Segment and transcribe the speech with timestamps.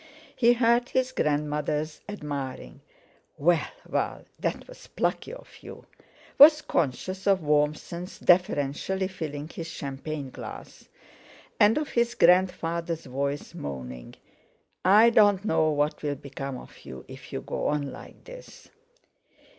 [0.35, 2.81] He heard his grandmother's admiring,
[3.37, 5.85] "Well, Val, that was plucky of you;"
[6.39, 10.89] was conscious of Warmson deferentially filling his champagne glass;
[11.59, 14.15] and of his grandfather's voice moaning:
[14.83, 18.69] "I don't know what'll become of you if you go on like this."